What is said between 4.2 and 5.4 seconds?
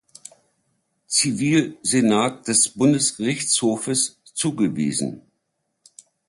zugewiesen.